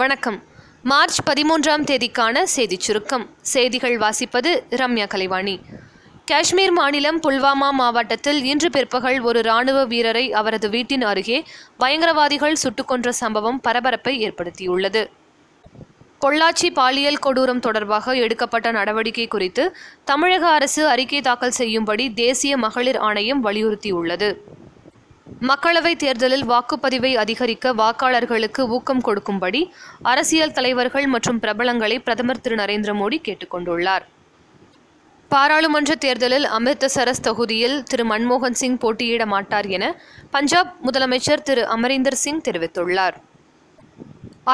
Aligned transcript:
வணக்கம் 0.00 0.36
மார்ச் 0.84 1.18
பதிமூன்றாம் 1.26 1.84
தேதிக்கான 1.84 2.42
செய்திச் 2.46 2.86
சுருக்கம் 2.86 3.24
செய்திகள் 3.44 3.94
வாசிப்பது 3.98 4.50
ரம்யா 4.72 5.06
கலைவாணி 5.06 5.54
காஷ்மீர் 6.28 6.74
மாநிலம் 6.74 7.20
புல்வாமா 7.20 7.68
மாவட்டத்தில் 7.72 8.40
இன்று 8.44 8.68
பிற்பகல் 8.70 9.18
ஒரு 9.20 9.42
ராணுவ 9.42 9.84
வீரரை 9.84 10.24
அவரது 10.32 10.68
வீட்டின் 10.68 11.04
அருகே 11.04 11.38
பயங்கரவாதிகள் 11.78 12.60
சுட்டுக்கொன்ற 12.62 13.14
சம்பவம் 13.20 13.60
பரபரப்பை 13.60 14.14
ஏற்படுத்தியுள்ளது 14.20 15.02
பொள்ளாச்சி 16.20 16.70
பாலியல் 16.72 17.22
கொடூரம் 17.26 17.64
தொடர்பாக 17.64 18.16
எடுக்கப்பட்ட 18.18 18.70
நடவடிக்கை 18.72 19.26
குறித்து 19.28 19.66
தமிழக 20.04 20.46
அரசு 20.50 20.84
அறிக்கை 20.88 21.22
தாக்கல் 21.22 21.58
செய்யும்படி 21.58 22.06
தேசிய 22.14 22.56
மகளிர் 22.58 23.00
ஆணையம் 23.00 23.44
வலியுறுத்தியுள்ளது 23.44 24.30
மக்களவைத் 25.40 25.98
தேர்தலில் 25.98 26.44
வாக்குப்பதிவை 26.44 27.10
அதிகரிக்க 27.14 27.72
வாக்காளர்களுக்கு 27.72 28.62
ஊக்கம் 28.68 29.02
கொடுக்கும்படி 29.02 29.60
அரசியல் 30.02 30.52
தலைவர்கள் 30.52 31.06
மற்றும் 31.06 31.38
பிரபலங்களை 31.40 31.96
பிரதமர் 31.98 32.40
திரு 32.40 32.56
நரேந்திர 32.56 32.92
மோடி 32.94 33.18
கேட்டுக்கொண்டுள்ளார் 33.18 34.04
பாராளுமன்ற 35.30 35.94
தேர்தலில் 35.96 36.46
அமிர்தசரஸ் 36.48 37.22
தொகுதியில் 37.22 37.76
திரு 37.82 38.04
மன்மோகன் 38.04 38.58
சிங் 38.60 38.78
போட்டியிட 38.78 39.24
மாட்டார் 39.26 39.68
என 39.68 39.92
பஞ்சாப் 40.30 40.72
முதலமைச்சர் 40.86 41.42
திரு 41.42 41.64
அமரீந்தர் 41.68 42.20
சிங் 42.20 42.40
தெரிவித்துள்ளார் 42.40 43.18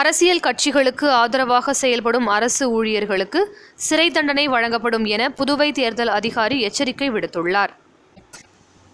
அரசியல் 0.00 0.41
கட்சிகளுக்கு 0.41 1.07
ஆதரவாக 1.12 1.75
செயல்படும் 1.75 2.29
அரசு 2.29 2.65
ஊழியர்களுக்கு 2.71 3.43
சிறை 3.80 4.09
தண்டனை 4.11 4.47
வழங்கப்படும் 4.48 5.07
என 5.07 5.30
புதுவை 5.30 5.71
தேர்தல் 5.73 6.12
அதிகாரி 6.12 6.59
எச்சரிக்கை 6.61 7.11
விடுத்துள்ளார் 7.11 7.75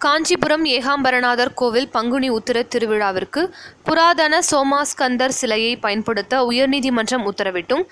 காஞ்சிபுரம் 0.01 0.63
ஏகாம்பரநாதர் 0.69 1.51
கோவில் 1.55 1.89
பங்குனி 1.89 2.29
உத்திர 2.31 2.59
திருவிழாவிற்கு 2.65 3.41
புராதன 3.85 4.35
சோமாஸ்கந்தர் 4.47 5.35
சிலையை 5.39 5.73
பயன்படுத்த 5.77 6.35
உயர்நீதிமன்றம் 6.45 7.25
உத்தரவிட்டும் 7.27 7.83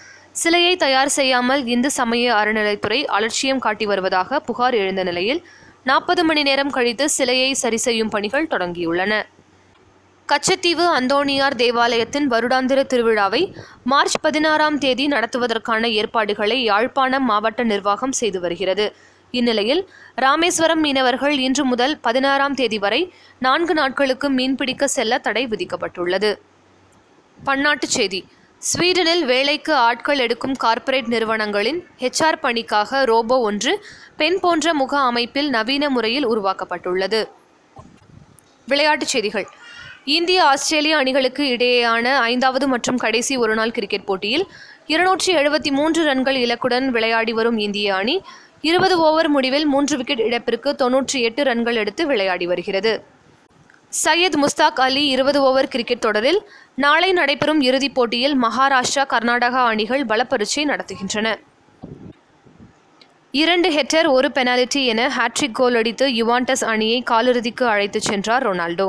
சிலையை 0.34 0.74
தயார் 0.76 1.12
செய்யாமல் 1.12 1.62
இந்து 1.66 1.90
சமய 1.90 2.30
அறநிலைத்துறை 2.34 3.00
அலட்சியம் 3.08 3.60
காட்டி 3.60 3.86
வருவதாக 3.86 4.40
புகார் 4.40 4.76
எழுந்த 4.78 5.04
நிலையில் 5.04 5.42
நாற்பது 5.86 6.24
மணி 6.24 6.42
நேரம் 6.42 6.72
கழித்து 6.72 7.08
சிலையை 7.08 7.50
சரி 7.54 7.78
செய்யும் 7.78 8.10
பணிகள் 8.10 8.48
தொடங்கியுள்ளன 8.48 9.12
கச்சத்தீவு 10.28 10.86
அந்தோணியார் 10.94 11.58
தேவாலயத்தின் 11.58 12.26
வருடாந்திர 12.28 12.80
திருவிழாவை 12.88 13.42
மார்ச் 13.84 14.18
பதினாறாம் 14.22 14.78
தேதி 14.78 15.04
நடத்துவதற்கான 15.08 15.84
ஏற்பாடுகளை 15.94 16.58
யாழ்ப்பாணம் 16.62 17.26
மாவட்ட 17.26 17.62
நிர்வாகம் 17.64 18.14
செய்து 18.14 18.40
வருகிறது 18.40 18.88
இந்நிலையில் 19.34 19.82
ராமேஸ்வரம் 20.18 20.82
மீனவர்கள் 20.82 21.36
இன்று 21.38 21.64
முதல் 21.64 21.94
பதினாறாம் 22.00 22.54
தேதி 22.54 22.78
வரை 22.78 23.00
நான்கு 23.38 23.74
நாட்களுக்கு 23.74 24.28
மீன்பிடிக்க 24.30 24.84
செல்ல 24.88 25.18
தடை 25.18 25.44
விதிக்கப்பட்டுள்ளது 25.46 26.30
பன்னாட்டுச் 27.38 27.96
செய்தி 27.96 28.20
ஸ்வீடனில் 28.62 29.24
வேலைக்கு 29.24 29.72
ஆட்கள் 29.80 30.18
எடுக்கும் 30.18 30.56
கார்ப்பரேட் 30.56 31.08
நிறுவனங்களின் 31.08 31.78
ஹெச்ஆர் 32.00 32.40
பணிக்காக 32.40 33.02
ரோபோ 33.04 33.36
ஒன்று 33.40 33.72
பெண் 34.16 34.38
போன்ற 34.40 34.72
முக 34.74 34.94
அமைப்பில் 35.02 35.50
நவீன 35.50 35.84
முறையில் 35.88 36.26
உருவாக்கப்பட்டுள்ளது 36.26 37.20
விளையாட்டுச் 38.68 39.12
செய்திகள் 39.12 39.46
இந்திய 40.08 40.38
ஆஸ்திரேலிய 40.44 40.96
அணிகளுக்கு 40.96 41.44
இடையேயான 41.48 42.06
ஐந்தாவது 42.24 42.66
மற்றும் 42.68 42.98
கடைசி 42.98 43.34
ஒருநாள் 43.36 43.72
கிரிக்கெட் 43.72 44.06
போட்டியில் 44.06 44.44
இருநூற்றி 44.86 45.30
எழுபத்தி 45.34 45.70
மூன்று 45.70 46.02
ரன்கள் 46.04 46.38
இலக்குடன் 46.42 46.86
விளையாடி 46.88 47.32
வரும் 47.32 47.58
இந்திய 47.58 47.88
அணி 47.96 48.14
இருபது 48.64 48.94
ஓவர் 48.98 49.28
முடிவில் 49.28 49.66
மூன்று 49.66 49.96
விக்கெட் 49.96 50.22
இழப்பிற்கு 50.22 50.70
தொன்னூற்றி 50.74 51.18
எட்டு 51.20 51.42
ரன்கள் 51.42 51.76
எடுத்து 51.76 52.02
விளையாடி 52.06 52.46
வருகிறது 52.46 52.92
சையத் 53.92 54.38
முஸ்தாக் 54.38 54.80
அலி 54.80 55.02
இருபது 55.08 55.38
ஓவர் 55.40 55.68
கிரிக்கெட் 55.68 56.02
தொடரில் 56.02 56.40
நாளை 56.74 57.10
நடைபெறும் 57.12 57.60
இறுதிப் 57.60 57.94
போட்டியில் 57.94 58.36
மகாராஷ்டிரா 58.36 59.04
கர்நாடகா 59.04 59.62
அணிகள் 59.64 60.04
பலப்பரிச்சை 60.06 60.64
நடத்துகின்றன 60.64 61.28
இரண்டு 63.34 63.68
ஹெக்டர் 63.70 64.06
ஒரு 64.08 64.28
பெனால்டி 64.30 64.82
என 64.86 65.00
ஹாட்ரிக் 65.08 65.56
கோல் 65.56 65.76
அடித்து 65.76 66.06
யுவான்டஸ் 66.12 66.64
அணியை 66.64 67.00
காலிறுதிக்கு 67.02 67.64
அழைத்துச் 67.64 68.08
சென்றார் 68.10 68.46
Ronaldo 68.46 68.88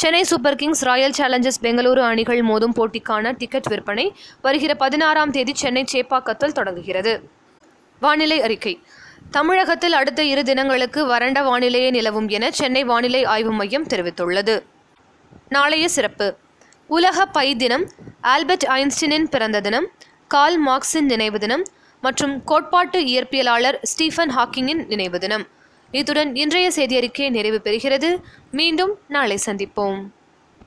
Chennai 0.00 0.22
super 0.22 0.56
kings 0.56 0.84
royal 0.84 1.16
challengers 1.16 1.62
Bengaluru 1.62 2.02
அணிகள் 2.02 2.40
மோதும் 2.42 2.76
போட்டிக்கான 2.76 3.32
டிக்கெட் 3.38 3.68
விற்பனை 3.68 4.06
வருகிற 4.40 4.74
பதினாறாம் 4.74 5.30
தேதி 5.30 5.54
சென்னை 5.56 5.84
சேப்பாக்கத்தில் 5.92 6.56
தொடங்குகிறது 6.56 7.14
வானிலை 8.02 8.38
அறிக்கை 8.40 8.74
தமிழகத்தில் 9.30 9.92
அடுத்த 9.92 10.20
இரு 10.24 10.42
தினங்களுக்கு 10.42 11.00
வறண்ட 11.06 11.38
வானிலையே 11.42 11.90
நிலவும் 11.90 12.28
என 12.28 12.44
சென்னை 12.50 12.82
வானிலை 12.84 13.20
ஆய்வு 13.24 13.52
மையம் 13.52 13.86
தெரிவித்துள்ளது 13.86 14.54
நாளைய 15.48 15.84
சிறப்பு 15.88 16.28
உலக 16.90 17.26
பை 17.28 17.48
தினம் 17.56 17.84
ஆல்பர்ட் 18.26 18.66
ஐன்ஸ்டீனின் 18.74 19.28
பிறந்த 19.28 19.58
தினம் 19.60 19.86
கால் 20.30 20.58
மார்க்ஸின் 20.58 21.06
நினைவு 21.06 21.38
தினம் 21.38 21.64
மற்றும் 22.02 22.34
கோட்பாட்டு 22.44 22.98
இயற்பியலாளர் 23.06 23.78
ஸ்டீஃபன் 23.82 24.32
ஹாக்கிங்கின் 24.36 24.82
நினைவு 24.86 25.18
தினம் 25.18 25.44
இத்துடன் 25.92 26.30
இன்றைய 26.36 26.66
செய்தியறிக்கை 26.70 27.28
நிறைவு 27.30 27.58
பெறுகிறது 27.58 28.10
மீண்டும் 28.52 28.92
நாளை 29.08 29.38
சந்திப்போம் 29.46 30.00